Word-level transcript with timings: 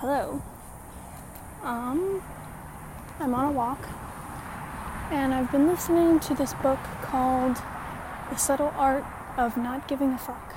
Hello. 0.00 0.40
Um, 1.62 2.22
I'm 3.18 3.34
on 3.34 3.44
a 3.44 3.52
walk, 3.52 3.86
and 5.10 5.34
I've 5.34 5.52
been 5.52 5.66
listening 5.66 6.20
to 6.20 6.34
this 6.34 6.54
book 6.54 6.78
called 7.02 7.58
The 8.30 8.36
Subtle 8.36 8.72
Art 8.78 9.04
of 9.36 9.58
Not 9.58 9.86
Giving 9.88 10.14
a 10.14 10.18
Fuck. 10.18 10.54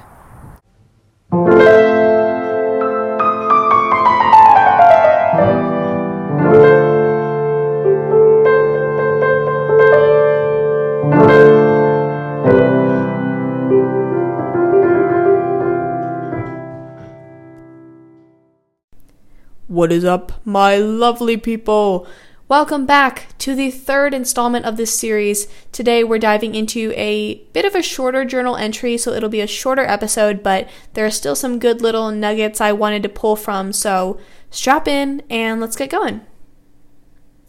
Is 19.93 20.04
up, 20.04 20.32
my 20.43 20.75
lovely 20.75 21.38
people? 21.38 22.07
Welcome 22.47 22.88
back 22.88 23.38
to 23.38 23.54
the 23.54 23.70
third 23.70 24.14
installment 24.14 24.66
of 24.66 24.75
this 24.75 24.97
series. 24.97 25.47
Today 25.71 26.04
we're 26.04 26.18
diving 26.18 26.56
into 26.56 26.92
a 26.96 27.36
bit 27.54 27.64
of 27.64 27.75
a 27.75 27.83
shorter 27.83 28.25
journal 28.25 28.56
entry, 28.56 28.97
so 28.97 29.11
it'll 29.14 29.29
be 29.29 29.39
a 29.39 29.47
shorter 29.47 29.83
episode, 29.83 30.42
but 30.42 30.68
there 30.93 31.06
are 31.06 31.11
still 31.11 31.36
some 31.36 31.60
good 31.60 31.82
little 31.82 32.09
nuggets 32.09 32.59
I 32.59 32.72
wanted 32.72 33.03
to 33.03 33.09
pull 33.09 33.36
from, 33.36 33.72
so 33.72 34.19
strap 34.50 34.88
in 34.88 35.22
and 35.30 35.61
let's 35.61 35.75
get 35.75 35.92
going. 35.92 36.22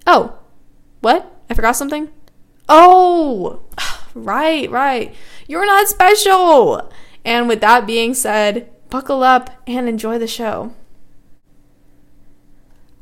Oh, 0.07 0.39
what? 1.01 1.35
I 1.49 1.55
forgot 1.55 1.77
something? 1.77 2.11
Oh, 2.69 3.63
right, 4.15 4.71
right. 4.71 5.15
You're 5.49 5.67
not 5.67 5.89
special! 5.89 6.93
And 7.25 7.49
with 7.49 7.63
that 7.63 7.87
being 7.87 8.13
said, 8.13 8.71
buckle 8.91 9.23
up 9.23 9.49
and 9.67 9.89
enjoy 9.89 10.19
the 10.19 10.27
show. 10.27 10.75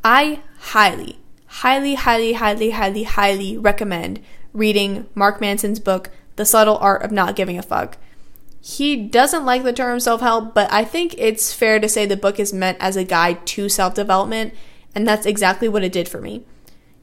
I 0.04 0.40
highly, 0.58 1.18
highly, 1.46 1.94
highly, 1.94 2.32
highly, 2.32 2.70
highly, 2.70 3.02
highly 3.04 3.56
recommend 3.56 4.20
reading 4.52 5.06
Mark 5.14 5.40
Manson's 5.40 5.78
book, 5.78 6.10
The 6.36 6.44
Subtle 6.44 6.76
Art 6.78 7.02
of 7.02 7.12
Not 7.12 7.36
Giving 7.36 7.56
a 7.56 7.62
Fuck. 7.62 7.98
He 8.60 8.96
doesn't 8.96 9.44
like 9.44 9.62
the 9.62 9.72
term 9.72 10.00
self 10.00 10.20
help, 10.20 10.54
but 10.54 10.72
I 10.72 10.84
think 10.84 11.14
it's 11.18 11.52
fair 11.52 11.78
to 11.78 11.88
say 11.88 12.04
the 12.04 12.16
book 12.16 12.40
is 12.40 12.52
meant 12.52 12.78
as 12.80 12.96
a 12.96 13.04
guide 13.04 13.46
to 13.48 13.68
self 13.68 13.94
development, 13.94 14.54
and 14.94 15.06
that's 15.06 15.26
exactly 15.26 15.68
what 15.68 15.84
it 15.84 15.92
did 15.92 16.08
for 16.08 16.20
me. 16.20 16.44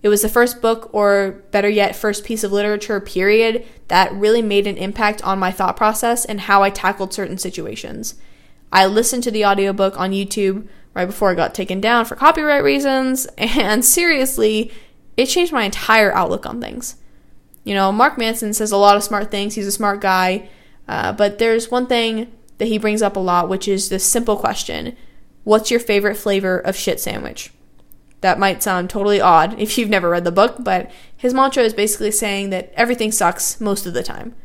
It 0.01 0.09
was 0.09 0.21
the 0.21 0.29
first 0.29 0.61
book, 0.61 0.89
or 0.93 1.43
better 1.51 1.67
yet, 1.69 1.95
first 1.95 2.23
piece 2.23 2.43
of 2.43 2.51
literature, 2.51 2.99
period, 3.01 3.65
that 3.89 4.13
really 4.13 4.41
made 4.41 4.67
an 4.67 4.77
impact 4.77 5.21
on 5.23 5.39
my 5.39 5.51
thought 5.51 5.75
process 5.75 6.23
and 6.23 6.41
how 6.41 6.63
I 6.63 6.69
tackled 6.69 7.13
certain 7.13 7.37
situations. 7.37 8.15
I 8.71 8.85
listened 8.85 9.23
to 9.23 9.31
the 9.31 9.45
audiobook 9.45 9.99
on 9.99 10.11
YouTube 10.11 10.67
right 10.93 11.05
before 11.05 11.31
it 11.31 11.35
got 11.35 11.53
taken 11.53 11.79
down 11.79 12.05
for 12.05 12.15
copyright 12.15 12.63
reasons, 12.63 13.25
and 13.37 13.83
seriously, 13.83 14.71
it 15.17 15.27
changed 15.27 15.53
my 15.53 15.63
entire 15.63 16.13
outlook 16.13 16.45
on 16.45 16.61
things. 16.61 16.95
You 17.63 17.73
know, 17.75 17.91
Mark 17.91 18.17
Manson 18.17 18.53
says 18.53 18.71
a 18.71 18.77
lot 18.77 18.97
of 18.97 19.03
smart 19.03 19.31
things, 19.31 19.55
he's 19.55 19.67
a 19.67 19.71
smart 19.71 20.01
guy, 20.01 20.49
uh, 20.87 21.13
but 21.13 21.39
there's 21.39 21.69
one 21.69 21.87
thing 21.87 22.31
that 22.57 22.67
he 22.67 22.77
brings 22.77 23.01
up 23.01 23.15
a 23.15 23.19
lot, 23.19 23.49
which 23.49 23.67
is 23.67 23.89
this 23.89 24.03
simple 24.03 24.37
question 24.37 24.95
What's 25.43 25.71
your 25.71 25.79
favorite 25.79 26.15
flavor 26.15 26.59
of 26.59 26.75
shit 26.75 26.99
sandwich? 26.99 27.51
That 28.21 28.39
might 28.39 28.61
sound 28.61 28.89
totally 28.89 29.21
odd 29.21 29.59
if 29.59 29.77
you've 29.77 29.89
never 29.89 30.09
read 30.09 30.25
the 30.25 30.31
book, 30.31 30.57
but 30.59 30.91
his 31.15 31.33
mantra 31.33 31.63
is 31.63 31.73
basically 31.73 32.11
saying 32.11 32.49
that 32.49 32.71
everything 32.75 33.11
sucks 33.11 33.61
most 33.61 33.85
of 33.85 33.93
the 33.93 34.03
time. 34.03 34.35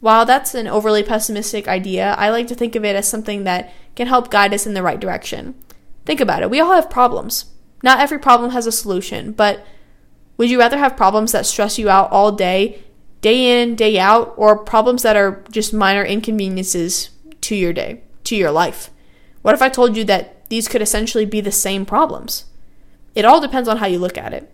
While 0.00 0.26
that's 0.26 0.54
an 0.54 0.66
overly 0.66 1.02
pessimistic 1.02 1.68
idea, 1.68 2.14
I 2.18 2.30
like 2.30 2.48
to 2.48 2.54
think 2.54 2.74
of 2.74 2.84
it 2.84 2.96
as 2.96 3.08
something 3.08 3.44
that 3.44 3.72
can 3.96 4.08
help 4.08 4.30
guide 4.30 4.52
us 4.52 4.66
in 4.66 4.74
the 4.74 4.82
right 4.82 5.00
direction. 5.00 5.54
Think 6.04 6.20
about 6.20 6.42
it. 6.42 6.50
We 6.50 6.60
all 6.60 6.72
have 6.72 6.90
problems. 6.90 7.46
Not 7.82 8.00
every 8.00 8.18
problem 8.18 8.50
has 8.50 8.66
a 8.66 8.72
solution, 8.72 9.32
but 9.32 9.64
would 10.36 10.50
you 10.50 10.58
rather 10.58 10.78
have 10.78 10.96
problems 10.96 11.32
that 11.32 11.46
stress 11.46 11.78
you 11.78 11.88
out 11.88 12.10
all 12.10 12.32
day, 12.32 12.82
day 13.20 13.62
in, 13.62 13.76
day 13.76 13.98
out, 13.98 14.34
or 14.36 14.56
problems 14.56 15.02
that 15.02 15.16
are 15.16 15.44
just 15.50 15.72
minor 15.72 16.04
inconveniences 16.04 17.10
to 17.42 17.54
your 17.54 17.72
day, 17.72 18.02
to 18.24 18.36
your 18.36 18.50
life? 18.50 18.90
What 19.42 19.54
if 19.54 19.62
I 19.62 19.68
told 19.68 19.96
you 19.96 20.04
that 20.04 20.48
these 20.48 20.68
could 20.68 20.82
essentially 20.82 21.26
be 21.26 21.40
the 21.40 21.52
same 21.52 21.84
problems? 21.84 22.46
It 23.14 23.24
all 23.24 23.40
depends 23.40 23.68
on 23.68 23.78
how 23.78 23.86
you 23.86 23.98
look 23.98 24.16
at 24.16 24.32
it. 24.32 24.50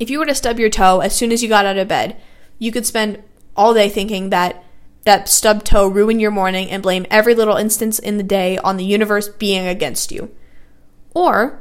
If 0.00 0.10
you 0.10 0.18
were 0.18 0.26
to 0.26 0.34
stub 0.34 0.58
your 0.58 0.70
toe 0.70 1.00
as 1.00 1.14
soon 1.14 1.32
as 1.32 1.42
you 1.42 1.48
got 1.48 1.66
out 1.66 1.76
of 1.76 1.88
bed, 1.88 2.20
you 2.58 2.72
could 2.72 2.86
spend 2.86 3.22
all 3.56 3.74
day 3.74 3.88
thinking 3.88 4.30
that 4.30 4.64
that 5.04 5.28
stubbed 5.28 5.66
toe 5.66 5.88
ruined 5.88 6.20
your 6.20 6.30
morning 6.30 6.70
and 6.70 6.82
blame 6.82 7.06
every 7.10 7.34
little 7.34 7.56
instance 7.56 7.98
in 7.98 8.16
the 8.16 8.22
day 8.22 8.58
on 8.58 8.76
the 8.76 8.84
universe 8.84 9.28
being 9.28 9.66
against 9.66 10.12
you. 10.12 10.30
Or 11.18 11.58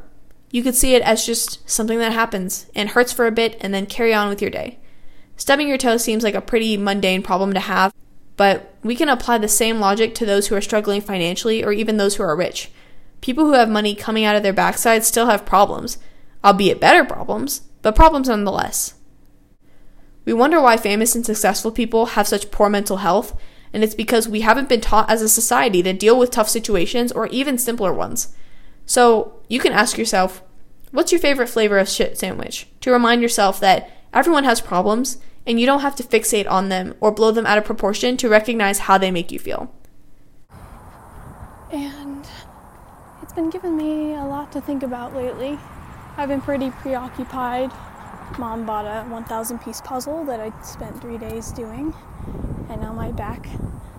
you 0.51 0.61
could 0.61 0.75
see 0.75 0.93
it 0.93 1.01
as 1.01 1.25
just 1.25 1.67
something 1.67 1.97
that 1.97 2.13
happens 2.13 2.67
and 2.75 2.89
hurts 2.89 3.11
for 3.11 3.25
a 3.25 3.31
bit 3.31 3.57
and 3.59 3.73
then 3.73 3.87
carry 3.87 4.13
on 4.13 4.29
with 4.29 4.39
your 4.39 4.51
day. 4.51 4.77
Stubbing 5.35 5.67
your 5.67 5.79
toe 5.79 5.97
seems 5.97 6.23
like 6.23 6.35
a 6.35 6.41
pretty 6.41 6.77
mundane 6.77 7.23
problem 7.23 7.55
to 7.55 7.59
have, 7.59 7.91
but 8.35 8.75
we 8.83 8.93
can 8.95 9.09
apply 9.09 9.39
the 9.39 9.47
same 9.47 9.79
logic 9.79 10.13
to 10.13 10.27
those 10.27 10.45
who 10.47 10.55
are 10.55 10.61
struggling 10.61 11.01
financially 11.01 11.63
or 11.63 11.73
even 11.73 11.97
those 11.97 12.17
who 12.17 12.21
are 12.23 12.35
rich. 12.35 12.69
People 13.19 13.45
who 13.45 13.53
have 13.53 13.67
money 13.67 13.95
coming 13.95 14.25
out 14.25 14.35
of 14.35 14.43
their 14.43 14.53
backside 14.53 15.03
still 15.03 15.25
have 15.25 15.43
problems, 15.43 15.97
albeit 16.45 16.79
better 16.79 17.03
problems, 17.03 17.61
but 17.81 17.95
problems 17.95 18.29
nonetheless. 18.29 18.93
We 20.23 20.33
wonder 20.33 20.61
why 20.61 20.77
famous 20.77 21.15
and 21.15 21.25
successful 21.25 21.71
people 21.71 22.05
have 22.05 22.27
such 22.27 22.51
poor 22.51 22.69
mental 22.69 22.97
health, 22.97 23.35
and 23.73 23.83
it's 23.83 23.95
because 23.95 24.29
we 24.29 24.41
haven't 24.41 24.69
been 24.69 24.81
taught 24.81 25.09
as 25.09 25.23
a 25.23 25.27
society 25.27 25.81
to 25.81 25.93
deal 25.93 26.19
with 26.19 26.29
tough 26.29 26.47
situations 26.47 27.11
or 27.11 27.25
even 27.29 27.57
simpler 27.57 27.91
ones. 27.91 28.35
So 28.87 29.33
you 29.49 29.59
can 29.59 29.73
ask 29.73 29.97
yourself, 29.97 30.41
what's 30.91 31.11
your 31.11 31.19
favorite 31.19 31.49
flavor 31.49 31.77
of 31.77 31.89
shit 31.89 32.17
sandwich? 32.17 32.67
To 32.81 32.91
remind 32.91 33.21
yourself 33.21 33.59
that 33.59 33.91
everyone 34.13 34.45
has 34.45 34.61
problems 34.61 35.17
and 35.45 35.59
you 35.59 35.65
don't 35.65 35.81
have 35.81 35.95
to 35.97 36.03
fixate 36.03 36.49
on 36.49 36.69
them 36.69 36.95
or 37.01 37.11
blow 37.11 37.31
them 37.31 37.45
out 37.45 37.57
of 37.57 37.65
proportion 37.65 38.15
to 38.17 38.29
recognize 38.29 38.79
how 38.79 38.97
they 38.97 39.11
make 39.11 39.31
you 39.31 39.39
feel. 39.39 39.71
And 41.71 42.25
it's 43.21 43.33
been 43.33 43.49
giving 43.49 43.75
me 43.75 44.13
a 44.13 44.23
lot 44.23 44.53
to 44.53 44.61
think 44.61 44.83
about 44.83 45.13
lately. 45.13 45.59
I've 46.15 46.29
been 46.29 46.41
pretty 46.41 46.71
preoccupied. 46.71 47.71
Mom 48.39 48.65
bought 48.65 48.85
a 48.85 49.07
1,000 49.09 49.59
piece 49.59 49.81
puzzle 49.81 50.23
that 50.25 50.39
I 50.39 50.51
spent 50.61 50.99
three 51.01 51.17
days 51.17 51.51
doing, 51.51 51.93
and 52.69 52.81
now 52.81 52.93
my 52.93 53.11
back 53.11 53.47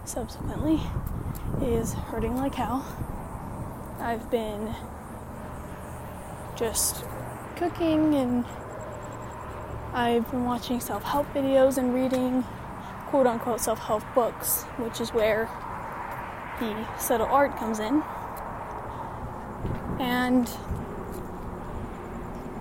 subsequently 0.05 0.81
is 1.63 1.93
hurting 1.93 2.37
like 2.37 2.55
hell. 2.55 2.85
I've 4.01 4.31
been 4.31 4.75
just 6.57 7.05
cooking 7.57 8.15
and 8.15 8.45
I've 9.93 10.31
been 10.31 10.45
watching 10.45 10.79
self 10.81 11.03
help 11.03 11.27
videos 11.35 11.79
and 11.79 11.93
reading 11.93 12.45
quote 13.09 13.27
unquote 13.27 13.61
self 13.61 13.81
help 13.81 14.05
books, 14.15 14.63
which 14.77 15.01
is 15.01 15.13
where 15.13 15.49
the 16.61 16.87
subtle 16.99 17.27
art 17.27 17.57
comes 17.57 17.81
in. 17.81 18.03
And 19.99 20.49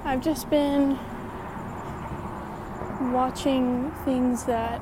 I've 0.04 0.22
just 0.22 0.50
been 0.50 0.98
watching 3.14 3.92
things 4.06 4.46
that 4.46 4.82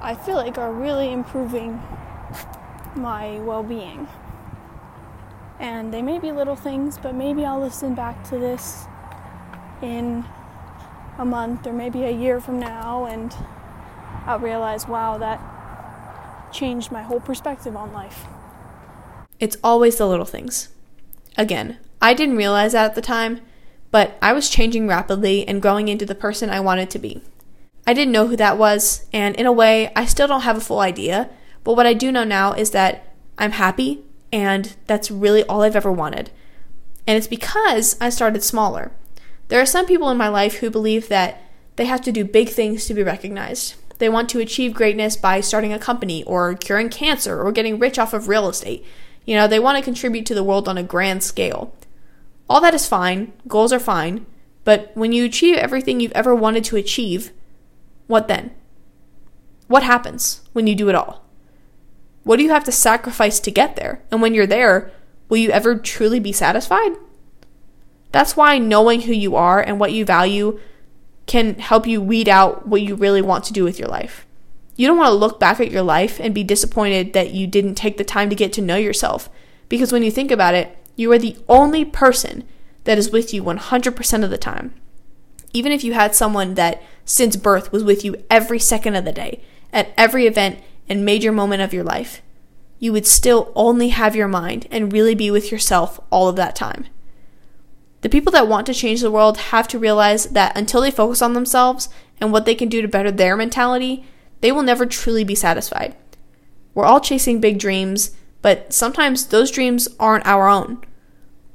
I 0.00 0.14
feel 0.14 0.36
like 0.36 0.56
are 0.56 0.72
really 0.72 1.12
improving 1.12 1.82
my 2.94 3.40
well 3.40 3.62
being. 3.62 4.08
And 5.58 5.92
they 5.92 6.02
may 6.02 6.18
be 6.18 6.32
little 6.32 6.56
things, 6.56 6.98
but 6.98 7.14
maybe 7.14 7.44
I'll 7.44 7.60
listen 7.60 7.94
back 7.94 8.22
to 8.30 8.38
this 8.38 8.84
in 9.82 10.24
a 11.18 11.24
month 11.24 11.66
or 11.66 11.72
maybe 11.72 12.04
a 12.04 12.10
year 12.10 12.40
from 12.40 12.58
now 12.58 13.06
and 13.06 13.34
I'll 14.26 14.38
realize, 14.38 14.86
wow, 14.86 15.18
that 15.18 16.52
changed 16.52 16.90
my 16.90 17.02
whole 17.02 17.20
perspective 17.20 17.76
on 17.76 17.92
life. 17.92 18.26
It's 19.38 19.56
always 19.62 19.96
the 19.96 20.06
little 20.06 20.24
things. 20.24 20.68
Again, 21.36 21.78
I 22.00 22.14
didn't 22.14 22.36
realize 22.36 22.72
that 22.72 22.86
at 22.86 22.94
the 22.94 23.02
time, 23.02 23.40
but 23.90 24.18
I 24.20 24.32
was 24.32 24.48
changing 24.48 24.86
rapidly 24.88 25.46
and 25.46 25.62
growing 25.62 25.88
into 25.88 26.06
the 26.06 26.14
person 26.14 26.50
I 26.50 26.60
wanted 26.60 26.90
to 26.90 26.98
be. 26.98 27.22
I 27.86 27.94
didn't 27.94 28.12
know 28.12 28.26
who 28.26 28.36
that 28.36 28.58
was, 28.58 29.06
and 29.12 29.36
in 29.36 29.46
a 29.46 29.52
way, 29.52 29.92
I 29.94 30.06
still 30.06 30.26
don't 30.26 30.40
have 30.40 30.56
a 30.56 30.60
full 30.60 30.80
idea, 30.80 31.30
but 31.62 31.74
what 31.74 31.86
I 31.86 31.94
do 31.94 32.10
know 32.10 32.24
now 32.24 32.52
is 32.52 32.72
that 32.72 33.14
I'm 33.38 33.52
happy 33.52 34.02
and 34.32 34.74
that's 34.86 35.10
really 35.10 35.44
all 35.44 35.62
I've 35.62 35.76
ever 35.76 35.92
wanted. 35.92 36.30
And 37.06 37.16
it's 37.16 37.26
because 37.28 37.96
I 38.00 38.08
started 38.08 38.42
smaller. 38.42 38.92
There 39.48 39.60
are 39.60 39.66
some 39.66 39.86
people 39.86 40.10
in 40.10 40.16
my 40.16 40.28
life 40.28 40.56
who 40.56 40.70
believe 40.70 41.08
that 41.08 41.40
they 41.76 41.84
have 41.84 42.00
to 42.02 42.12
do 42.12 42.24
big 42.24 42.48
things 42.48 42.86
to 42.86 42.94
be 42.94 43.02
recognized. 43.02 43.74
They 43.98 44.08
want 44.08 44.28
to 44.30 44.40
achieve 44.40 44.74
greatness 44.74 45.16
by 45.16 45.40
starting 45.40 45.72
a 45.72 45.78
company 45.78 46.24
or 46.24 46.54
curing 46.54 46.88
cancer 46.88 47.42
or 47.42 47.52
getting 47.52 47.78
rich 47.78 47.98
off 47.98 48.12
of 48.12 48.28
real 48.28 48.48
estate. 48.48 48.84
You 49.24 49.36
know, 49.36 49.46
they 49.46 49.60
want 49.60 49.78
to 49.78 49.84
contribute 49.84 50.26
to 50.26 50.34
the 50.34 50.44
world 50.44 50.68
on 50.68 50.78
a 50.78 50.82
grand 50.82 51.22
scale. 51.22 51.74
All 52.48 52.60
that 52.60 52.74
is 52.74 52.86
fine, 52.86 53.32
goals 53.48 53.72
are 53.72 53.80
fine, 53.80 54.26
but 54.64 54.90
when 54.94 55.12
you 55.12 55.24
achieve 55.24 55.56
everything 55.56 56.00
you've 56.00 56.12
ever 56.12 56.34
wanted 56.34 56.64
to 56.64 56.76
achieve, 56.76 57.32
what 58.06 58.28
then? 58.28 58.52
What 59.66 59.82
happens 59.82 60.42
when 60.52 60.66
you 60.66 60.74
do 60.74 60.88
it 60.88 60.94
all? 60.94 61.25
What 62.26 62.38
do 62.38 62.42
you 62.42 62.50
have 62.50 62.64
to 62.64 62.72
sacrifice 62.72 63.38
to 63.38 63.52
get 63.52 63.76
there? 63.76 64.02
And 64.10 64.20
when 64.20 64.34
you're 64.34 64.48
there, 64.48 64.90
will 65.28 65.36
you 65.36 65.50
ever 65.50 65.76
truly 65.76 66.18
be 66.18 66.32
satisfied? 66.32 66.96
That's 68.10 68.36
why 68.36 68.58
knowing 68.58 69.02
who 69.02 69.12
you 69.12 69.36
are 69.36 69.60
and 69.60 69.78
what 69.78 69.92
you 69.92 70.04
value 70.04 70.58
can 71.26 71.54
help 71.60 71.86
you 71.86 72.02
weed 72.02 72.28
out 72.28 72.66
what 72.66 72.82
you 72.82 72.96
really 72.96 73.22
want 73.22 73.44
to 73.44 73.52
do 73.52 73.62
with 73.62 73.78
your 73.78 73.86
life. 73.86 74.26
You 74.74 74.88
don't 74.88 74.96
want 74.98 75.10
to 75.10 75.14
look 75.14 75.38
back 75.38 75.60
at 75.60 75.70
your 75.70 75.82
life 75.82 76.18
and 76.18 76.34
be 76.34 76.42
disappointed 76.42 77.12
that 77.12 77.30
you 77.30 77.46
didn't 77.46 77.76
take 77.76 77.96
the 77.96 78.02
time 78.02 78.28
to 78.30 78.34
get 78.34 78.52
to 78.54 78.60
know 78.60 78.74
yourself. 78.74 79.30
Because 79.68 79.92
when 79.92 80.02
you 80.02 80.10
think 80.10 80.32
about 80.32 80.54
it, 80.54 80.76
you 80.96 81.12
are 81.12 81.18
the 81.18 81.36
only 81.48 81.84
person 81.84 82.42
that 82.82 82.98
is 82.98 83.12
with 83.12 83.32
you 83.32 83.44
100% 83.44 84.24
of 84.24 84.30
the 84.30 84.36
time. 84.36 84.74
Even 85.52 85.70
if 85.70 85.84
you 85.84 85.92
had 85.92 86.12
someone 86.12 86.54
that 86.54 86.82
since 87.04 87.36
birth 87.36 87.70
was 87.70 87.84
with 87.84 88.04
you 88.04 88.16
every 88.28 88.58
second 88.58 88.96
of 88.96 89.04
the 89.04 89.12
day, 89.12 89.44
at 89.72 89.92
every 89.96 90.26
event 90.26 90.58
and 90.88 91.04
major 91.04 91.32
moment 91.32 91.62
of 91.62 91.72
your 91.72 91.84
life, 91.84 92.22
you 92.78 92.92
would 92.92 93.06
still 93.06 93.52
only 93.54 93.88
have 93.88 94.14
your 94.14 94.28
mind 94.28 94.66
and 94.70 94.92
really 94.92 95.14
be 95.14 95.30
with 95.30 95.50
yourself 95.50 95.98
all 96.10 96.28
of 96.28 96.36
that 96.36 96.56
time. 96.56 96.86
The 98.02 98.08
people 98.08 98.30
that 98.32 98.48
want 98.48 98.66
to 98.66 98.74
change 98.74 99.00
the 99.00 99.10
world 99.10 99.38
have 99.38 99.66
to 99.68 99.78
realize 99.78 100.26
that 100.26 100.56
until 100.56 100.80
they 100.80 100.90
focus 100.90 101.22
on 101.22 101.32
themselves 101.32 101.88
and 102.20 102.30
what 102.30 102.44
they 102.44 102.54
can 102.54 102.68
do 102.68 102.82
to 102.82 102.88
better 102.88 103.10
their 103.10 103.36
mentality, 103.36 104.04
they 104.40 104.52
will 104.52 104.62
never 104.62 104.86
truly 104.86 105.24
be 105.24 105.34
satisfied. 105.34 105.96
We're 106.74 106.84
all 106.84 107.00
chasing 107.00 107.40
big 107.40 107.58
dreams, 107.58 108.14
but 108.42 108.72
sometimes 108.72 109.26
those 109.26 109.50
dreams 109.50 109.88
aren't 109.98 110.26
our 110.26 110.46
own. 110.46 110.82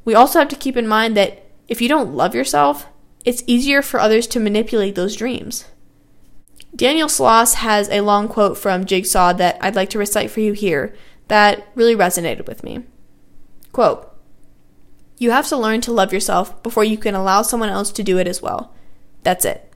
We 0.04 0.16
also 0.16 0.40
have 0.40 0.50
to 0.50 0.56
keep 0.56 0.76
in 0.76 0.88
mind 0.88 1.16
that 1.16 1.46
if 1.68 1.80
you 1.80 1.88
don't 1.88 2.16
love 2.16 2.34
yourself, 2.34 2.88
it's 3.24 3.44
easier 3.46 3.82
for 3.82 4.00
others 4.00 4.26
to 4.28 4.40
manipulate 4.40 4.96
those 4.96 5.16
dreams. 5.16 5.66
Daniel 6.76 7.10
Sloss 7.10 7.56
has 7.56 7.90
a 7.90 8.02
long 8.02 8.30
quote 8.30 8.58
from 8.58 8.86
Jigsaw 8.86 9.34
that 9.34 9.58
I'd 9.62 9.76
like 9.76 9.90
to 9.90 10.00
recite 10.00 10.32
for 10.32 10.40
you 10.40 10.54
here 10.54 10.96
that 11.28 11.68
really 11.76 11.96
resonated 11.96 12.48
with 12.48 12.64
me. 12.64 12.84
Quote 13.74 14.10
You 15.18 15.32
have 15.32 15.48
to 15.48 15.58
learn 15.58 15.82
to 15.82 15.92
love 15.92 16.14
yourself 16.14 16.62
before 16.64 16.86
you 16.86 16.98
can 16.98 17.14
allow 17.14 17.42
someone 17.42 17.70
else 17.70 17.92
to 17.92 18.04
do 18.04 18.18
it 18.18 18.28
as 18.28 18.42
well. 18.42 18.74
That's 19.24 19.44
it. 19.44 19.72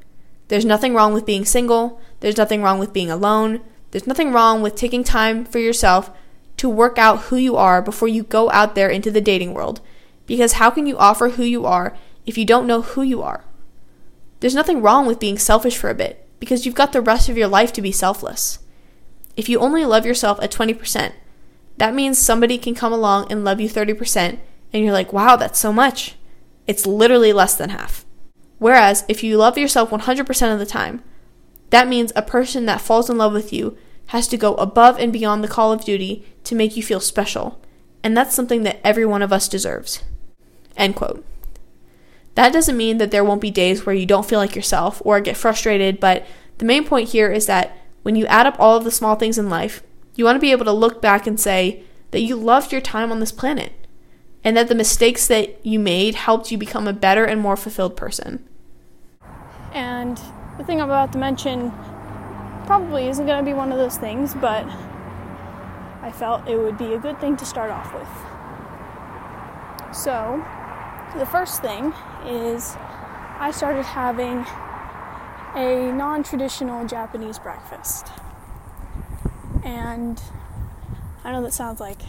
There's 0.47 0.65
nothing 0.65 0.93
wrong 0.93 1.13
with 1.13 1.25
being 1.25 1.43
single, 1.43 1.99
there's 2.21 2.37
nothing 2.37 2.61
wrong 2.61 2.79
with 2.79 2.93
being 2.93 3.11
alone, 3.11 3.61
there's 3.91 4.07
nothing 4.07 4.31
wrong 4.31 4.61
with 4.61 4.75
taking 4.75 5.03
time 5.03 5.43
for 5.43 5.59
yourself 5.59 6.11
to 6.57 6.69
work 6.69 6.97
out 6.97 7.23
who 7.23 7.35
you 7.35 7.57
are 7.57 7.81
before 7.81 8.07
you 8.07 8.23
go 8.23 8.49
out 8.51 8.75
there 8.75 8.89
into 8.89 9.11
the 9.11 9.21
dating 9.21 9.53
world. 9.53 9.81
Because 10.25 10.53
how 10.53 10.69
can 10.71 10.87
you 10.87 10.97
offer 10.97 11.29
who 11.29 11.43
you 11.43 11.65
are 11.65 11.95
if 12.25 12.37
you 12.37 12.45
don't 12.45 12.67
know 12.67 12.81
who 12.81 13.01
you 13.01 13.21
are? 13.21 13.43
There's 14.39 14.55
nothing 14.55 14.81
wrong 14.81 15.05
with 15.05 15.19
being 15.19 15.37
selfish 15.37 15.77
for 15.77 15.89
a 15.89 15.95
bit 15.95 16.24
because 16.45 16.63
you've 16.63 16.75
got 16.75 16.93
the 16.93 17.01
rest 17.01 17.27
of 17.27 17.37
your 17.37 17.47
life 17.47 17.73
to 17.73 17.81
be 17.81 17.91
selfless. 17.91 18.59
If 19.35 19.49
you 19.49 19.57
only 19.57 19.83
love 19.83 20.05
yourself 20.05 20.39
at 20.43 20.51
20%, 20.51 21.11
that 21.77 21.95
means 21.95 22.19
somebody 22.19 22.59
can 22.59 22.75
come 22.75 22.93
along 22.93 23.31
and 23.31 23.43
love 23.43 23.59
you 23.59 23.67
30%, 23.67 24.37
and 24.71 24.83
you're 24.83 24.93
like, 24.93 25.11
wow, 25.11 25.35
that's 25.37 25.57
so 25.57 25.73
much. 25.73 26.15
It's 26.67 26.85
literally 26.85 27.33
less 27.33 27.55
than 27.55 27.71
half. 27.71 28.05
Whereas 28.59 29.05
if 29.07 29.23
you 29.23 29.37
love 29.37 29.57
yourself 29.57 29.89
100% 29.89 30.53
of 30.53 30.59
the 30.59 30.67
time, 30.67 31.03
that 31.71 31.87
means 31.87 32.11
a 32.15 32.21
person 32.21 32.67
that 32.67 32.79
falls 32.79 33.09
in 33.09 33.17
love 33.17 33.33
with 33.33 33.51
you 33.51 33.75
has 34.09 34.27
to 34.27 34.37
go 34.37 34.53
above 34.55 34.99
and 34.99 35.11
beyond 35.11 35.43
the 35.43 35.47
call 35.47 35.73
of 35.73 35.83
duty 35.83 36.27
to 36.43 36.53
make 36.53 36.77
you 36.77 36.83
feel 36.83 36.99
special. 36.99 37.59
And 38.03 38.15
that's 38.15 38.35
something 38.35 38.61
that 38.63 38.79
every 38.83 39.05
one 39.05 39.23
of 39.23 39.33
us 39.33 39.49
deserves. 39.49 40.03
End 40.77 40.95
quote. 40.95 41.25
That 42.35 42.53
doesn't 42.53 42.77
mean 42.77 42.97
that 42.97 43.11
there 43.11 43.23
won't 43.23 43.41
be 43.41 43.51
days 43.51 43.85
where 43.85 43.95
you 43.95 44.05
don't 44.05 44.25
feel 44.25 44.39
like 44.39 44.55
yourself 44.55 45.01
or 45.05 45.19
get 45.21 45.37
frustrated, 45.37 45.99
but 45.99 46.25
the 46.57 46.65
main 46.65 46.85
point 46.85 47.09
here 47.09 47.31
is 47.31 47.45
that 47.47 47.77
when 48.03 48.15
you 48.15 48.25
add 48.27 48.45
up 48.45 48.59
all 48.59 48.77
of 48.77 48.83
the 48.83 48.91
small 48.91 49.15
things 49.15 49.37
in 49.37 49.49
life, 49.49 49.81
you 50.15 50.25
want 50.25 50.35
to 50.35 50.41
be 50.41 50.51
able 50.51 50.65
to 50.65 50.71
look 50.71 51.01
back 51.01 51.25
and 51.25 51.39
say 51.39 51.83
that 52.11 52.21
you 52.21 52.35
loved 52.35 52.71
your 52.71 52.81
time 52.81 53.11
on 53.11 53.19
this 53.19 53.31
planet 53.31 53.73
and 54.43 54.55
that 54.55 54.67
the 54.67 54.75
mistakes 54.75 55.27
that 55.27 55.65
you 55.65 55.79
made 55.79 56.15
helped 56.15 56.51
you 56.51 56.57
become 56.57 56.87
a 56.87 56.93
better 56.93 57.25
and 57.25 57.41
more 57.41 57.57
fulfilled 57.57 57.97
person. 57.97 58.47
And 59.73 60.19
the 60.57 60.63
thing 60.63 60.79
I'm 60.79 60.89
about 60.89 61.11
to 61.13 61.17
mention 61.17 61.71
probably 62.65 63.07
isn't 63.07 63.25
going 63.25 63.43
to 63.43 63.49
be 63.49 63.53
one 63.53 63.71
of 63.71 63.77
those 63.77 63.97
things, 63.97 64.33
but 64.35 64.65
I 66.01 66.11
felt 66.13 66.47
it 66.47 66.57
would 66.57 66.77
be 66.77 66.93
a 66.93 66.99
good 66.99 67.19
thing 67.19 67.35
to 67.37 67.45
start 67.45 67.71
off 67.71 67.93
with. 67.93 68.07
So, 69.95 70.45
the 71.17 71.25
first 71.25 71.61
thing 71.61 71.93
is 72.25 72.75
I 73.39 73.51
started 73.51 73.83
having 73.83 74.45
a 75.55 75.91
non 75.91 76.23
traditional 76.23 76.85
Japanese 76.85 77.39
breakfast. 77.39 78.07
And 79.63 80.21
I 81.23 81.31
know 81.31 81.41
that 81.41 81.53
sounds 81.53 81.79
like 81.79 82.01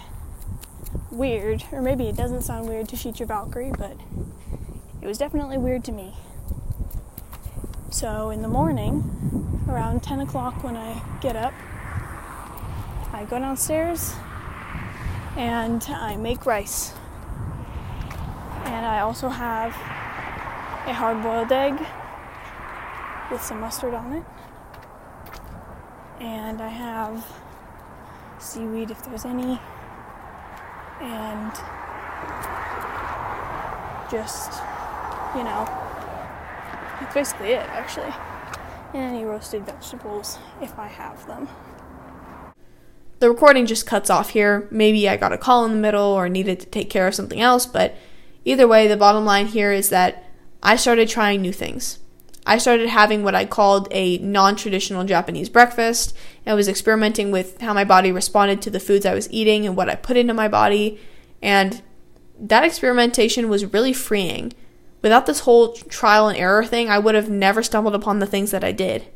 weird, 1.11 1.65
or 1.73 1.81
maybe 1.81 2.09
it 2.09 2.17
doesn't 2.17 2.43
sound 2.43 2.69
weird 2.69 2.89
to 2.89 2.97
your 3.19 3.27
Valkyrie, 3.27 3.73
but 3.79 3.97
it 5.01 5.07
was 5.07 5.19
definitely 5.19 5.59
weird 5.59 5.85
to 5.85 5.93
me. 5.93 6.15
So 7.91 8.31
in 8.31 8.43
the 8.43 8.49
morning, 8.49 9.63
around 9.69 10.03
10 10.03 10.21
o'clock 10.21 10.63
when 10.63 10.77
I 10.77 11.01
get 11.21 11.37
up, 11.37 11.55
I 13.13 13.25
go 13.31 13.39
downstairs 13.39 14.15
and 15.37 15.83
I 15.89 16.17
make 16.17 16.45
rice. 16.45 16.93
And 18.67 18.85
I 18.85 19.01
also 19.01 19.29
have 19.29 19.73
a 19.73 20.93
hard 20.93 21.23
boiled 21.23 21.53
egg 21.53 21.79
with 23.31 23.43
some 23.43 23.61
mustard 23.61 23.95
on 23.95 24.13
it. 24.13 24.25
And 26.21 26.61
I 26.61 26.69
have 26.69 27.27
seaweed 28.39 28.91
if 28.91 29.05
there's 29.05 29.25
any. 29.25 29.61
And 31.01 31.53
just, 34.11 34.53
you 35.37 35.45
know, 35.45 35.65
that's 37.01 37.15
basically 37.15 37.49
it 37.49 37.69
actually. 37.71 38.13
And 38.95 39.15
any 39.15 39.25
roasted 39.25 39.67
vegetables 39.67 40.39
if 40.61 40.79
I 40.79 40.89
have 40.89 41.27
them. 41.27 41.49
The 43.19 43.31
recording 43.31 43.67
just 43.67 43.87
cuts 43.87 44.11
off 44.11 44.31
here. 44.31 44.69
Maybe 44.71 45.09
I 45.09 45.17
got 45.17 45.33
a 45.33 45.39
call 45.39 45.65
in 45.65 45.73
the 45.73 45.79
middle 45.79 46.03
or 46.03 46.29
needed 46.29 46.61
to 46.61 46.67
take 46.67 46.91
care 46.91 47.07
of 47.07 47.15
something 47.15 47.41
else, 47.41 47.65
but 47.67 47.95
Either 48.47 48.69
way, 48.69 48.87
the 48.87 48.97
bottom 48.97 49.25
line 49.25 49.47
here 49.47 49.73
is 49.73 49.91
that 49.91 50.25
I 50.63 50.77
started 50.77 51.09
trying 51.09 51.43
new 51.43 51.53
things. 51.53 51.99
I 52.47 52.59
started 52.59 52.89
having 52.89 53.25
what 53.25 53.35
I 53.35 53.45
called 53.45 53.89
a 53.91 54.19
non 54.19 54.55
traditional 54.55 55.05
Japanese 55.05 55.49
breakfast. 55.49 56.17
I 56.47 56.55
was 56.55 56.69
experimenting 56.69 57.33
with 57.33 57.61
how 57.61 57.75
my 57.75 57.85
body 57.85 58.13
responded 58.13 58.63
to 58.63 58.71
the 58.71 58.79
foods 58.79 59.05
I 59.05 59.15
was 59.15 59.31
eating 59.33 59.67
and 59.67 59.77
what 59.77 59.91
I 59.91 59.97
put 59.97 60.17
into 60.17 60.33
my 60.33 60.47
body. 60.47 61.01
And 61.43 61.83
that 62.39 62.63
experimentation 62.63 63.49
was 63.49 63.73
really 63.73 63.93
freeing. 63.93 64.53
Without 65.03 65.27
this 65.27 65.41
whole 65.41 65.73
trial 65.73 66.29
and 66.29 66.39
error 66.39 66.65
thing, 66.65 66.89
I 66.89 67.01
would 67.01 67.17
have 67.17 67.29
never 67.29 67.65
stumbled 67.65 67.97
upon 67.97 68.21
the 68.21 68.27
things 68.27 68.53
that 68.53 68.63
I 68.63 68.71
did. 68.71 69.07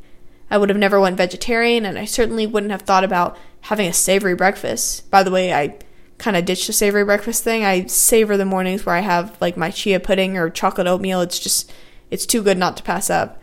I 0.51 0.59
would 0.59 0.71
have 0.71 0.79
never 0.79 0.99
went 0.99 1.17
vegetarian, 1.17 1.87
and 1.87 1.97
I 1.97 2.05
certainly 2.05 2.49
wouldn't 2.49 2.73
have 2.73 2.83
thought 2.83 3.05
about 3.05 3.39
having 3.63 3.87
a 3.87 3.93
savory 3.93 4.35
breakfast. 4.35 5.09
By 5.09 5.23
the 5.23 5.31
way, 5.31 5.55
I 5.55 5.79
kind 6.21 6.37
of 6.37 6.45
ditched 6.45 6.67
the 6.67 6.73
savory 6.73 7.05
breakfast 7.05 7.43
thing. 7.43 7.65
I 7.65 7.87
savor 7.87 8.37
the 8.37 8.45
mornings 8.45 8.87
where 8.87 8.95
I 8.95 9.01
have 9.01 9.37
like 9.41 9.57
my 9.57 9.71
chia 9.71 9.99
pudding 9.99 10.37
or 10.37 10.51
chocolate 10.51 10.87
oatmeal. 10.87 11.21
It's 11.21 11.39
just 11.39 11.73
it's 12.11 12.27
too 12.27 12.43
good 12.43 12.59
not 12.59 12.77
to 12.77 12.83
pass 12.83 13.11
up. 13.11 13.43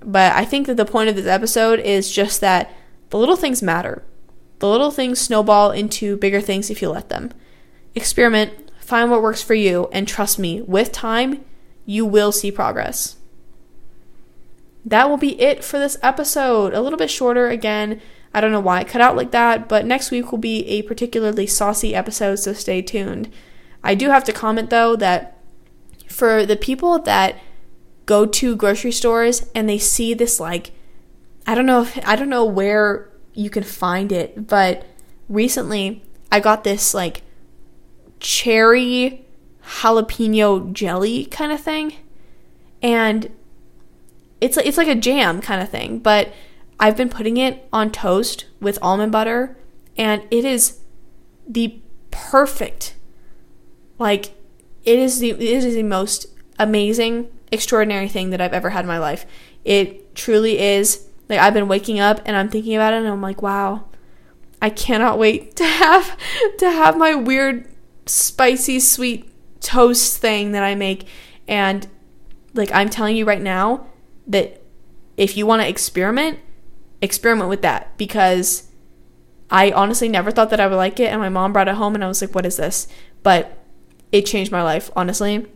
But 0.00 0.32
I 0.32 0.44
think 0.44 0.66
that 0.66 0.76
the 0.76 0.84
point 0.84 1.08
of 1.08 1.16
this 1.16 1.26
episode 1.26 1.80
is 1.80 2.10
just 2.10 2.40
that 2.40 2.72
the 3.10 3.18
little 3.18 3.36
things 3.36 3.62
matter. 3.62 4.02
The 4.58 4.68
little 4.68 4.90
things 4.90 5.20
snowball 5.20 5.72
into 5.72 6.16
bigger 6.16 6.40
things 6.40 6.70
if 6.70 6.80
you 6.80 6.90
let 6.90 7.08
them. 7.08 7.32
Experiment, 7.94 8.70
find 8.78 9.10
what 9.10 9.22
works 9.22 9.42
for 9.42 9.54
you, 9.54 9.88
and 9.92 10.06
trust 10.06 10.38
me, 10.38 10.62
with 10.62 10.92
time, 10.92 11.44
you 11.86 12.06
will 12.06 12.32
see 12.32 12.50
progress. 12.50 13.16
That 14.84 15.08
will 15.08 15.16
be 15.16 15.40
it 15.40 15.64
for 15.64 15.78
this 15.78 15.96
episode. 16.02 16.74
A 16.74 16.80
little 16.80 16.98
bit 16.98 17.10
shorter 17.10 17.48
again. 17.48 18.00
I 18.34 18.40
don't 18.40 18.52
know 18.52 18.60
why 18.60 18.80
it 18.80 18.88
cut 18.88 19.00
out 19.00 19.16
like 19.16 19.30
that, 19.30 19.68
but 19.68 19.86
next 19.86 20.10
week 20.10 20.32
will 20.32 20.38
be 20.38 20.66
a 20.66 20.82
particularly 20.82 21.46
saucy 21.46 21.94
episode, 21.94 22.36
so 22.36 22.52
stay 22.52 22.82
tuned. 22.82 23.32
I 23.82 23.94
do 23.94 24.10
have 24.10 24.24
to 24.24 24.32
comment 24.32 24.70
though 24.70 24.96
that 24.96 25.38
for 26.08 26.44
the 26.44 26.56
people 26.56 26.98
that 26.98 27.38
go 28.06 28.26
to 28.26 28.56
grocery 28.56 28.92
stores 28.92 29.48
and 29.54 29.68
they 29.68 29.78
see 29.78 30.14
this 30.14 30.38
like 30.38 30.72
I 31.46 31.54
don't 31.54 31.66
know 31.66 31.82
if 31.82 32.06
I 32.06 32.16
don't 32.16 32.28
know 32.28 32.44
where 32.44 33.10
you 33.34 33.50
can 33.50 33.62
find 33.62 34.10
it, 34.10 34.46
but 34.48 34.84
recently 35.28 36.02
I 36.32 36.40
got 36.40 36.64
this 36.64 36.94
like 36.94 37.22
cherry 38.20 39.24
jalapeno 39.80 40.72
jelly 40.72 41.26
kind 41.26 41.52
of 41.52 41.60
thing. 41.60 41.94
And 42.82 43.30
it's 44.40 44.56
it's 44.56 44.78
like 44.78 44.88
a 44.88 44.94
jam 44.94 45.40
kind 45.40 45.62
of 45.62 45.68
thing, 45.68 45.98
but 45.98 46.32
I've 46.78 46.96
been 46.96 47.08
putting 47.08 47.36
it 47.36 47.68
on 47.72 47.90
toast 47.90 48.46
with 48.60 48.78
almond 48.82 49.12
butter, 49.12 49.56
and 49.96 50.22
it 50.30 50.44
is 50.44 50.80
the 51.46 51.80
perfect, 52.10 52.94
like, 53.98 54.34
it 54.84 54.98
is 54.98 55.18
the 55.18 55.30
it 55.30 55.40
is 55.40 55.74
the 55.74 55.82
most 55.82 56.26
amazing, 56.58 57.28
extraordinary 57.50 58.08
thing 58.08 58.30
that 58.30 58.40
I've 58.40 58.52
ever 58.52 58.70
had 58.70 58.84
in 58.84 58.88
my 58.88 58.98
life. 58.98 59.26
It 59.64 60.14
truly 60.14 60.58
is. 60.58 61.08
Like 61.28 61.38
I've 61.38 61.54
been 61.54 61.68
waking 61.68 62.00
up 62.00 62.20
and 62.26 62.36
I'm 62.36 62.50
thinking 62.50 62.76
about 62.76 62.92
it, 62.92 62.98
and 62.98 63.08
I'm 63.08 63.22
like, 63.22 63.40
wow, 63.40 63.86
I 64.60 64.70
cannot 64.70 65.18
wait 65.18 65.56
to 65.56 65.64
have 65.64 66.16
to 66.58 66.70
have 66.70 66.96
my 66.96 67.14
weird 67.14 67.68
spicy 68.06 68.80
sweet 68.80 69.30
toast 69.60 70.18
thing 70.20 70.52
that 70.52 70.62
I 70.62 70.74
make. 70.74 71.06
And 71.48 71.86
like 72.52 72.70
I'm 72.72 72.88
telling 72.88 73.16
you 73.16 73.24
right 73.24 73.42
now 73.42 73.86
that 74.26 74.62
if 75.16 75.36
you 75.36 75.46
want 75.46 75.62
to 75.62 75.68
experiment, 75.68 76.38
experiment 77.04 77.48
with 77.50 77.62
that 77.62 77.96
because 77.96 78.68
I 79.50 79.70
honestly 79.70 80.08
never 80.08 80.30
thought 80.30 80.50
that 80.50 80.60
I 80.60 80.66
would 80.66 80.76
like 80.76 80.98
it. 80.98 81.12
And 81.12 81.20
my 81.20 81.28
mom 81.28 81.52
brought 81.52 81.68
it 81.68 81.76
home 81.76 81.94
and 81.94 82.02
I 82.02 82.08
was 82.08 82.20
like, 82.20 82.34
what 82.34 82.46
is 82.46 82.56
this? 82.56 82.88
But 83.22 83.58
it 84.10 84.26
changed 84.26 84.50
my 84.50 84.62
life, 84.62 84.90
honestly. 84.96 85.46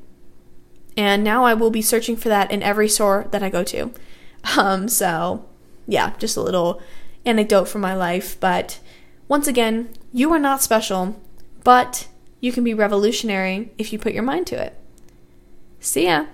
And 0.96 1.24
now 1.24 1.44
I 1.44 1.54
will 1.54 1.70
be 1.70 1.82
searching 1.82 2.16
for 2.16 2.28
that 2.28 2.50
in 2.50 2.62
every 2.62 2.88
store 2.88 3.26
that 3.30 3.42
I 3.42 3.50
go 3.50 3.64
to. 3.64 3.92
Um, 4.56 4.88
so, 4.88 5.44
yeah, 5.88 6.14
just 6.16 6.36
a 6.36 6.40
little 6.40 6.80
anecdote 7.26 7.64
from 7.64 7.80
my 7.80 7.92
life. 7.92 8.38
But 8.38 8.78
once 9.26 9.48
again, 9.48 9.88
you 10.12 10.32
are 10.32 10.38
not 10.38 10.62
special, 10.62 11.20
but 11.64 12.06
you 12.40 12.52
can 12.52 12.62
be 12.62 12.72
revolutionary 12.72 13.72
if 13.78 13.92
you 13.92 13.98
put 13.98 14.12
your 14.12 14.22
mind 14.22 14.46
to 14.46 14.62
it. 14.62 14.78
See 15.80 16.06
ya. 16.06 16.26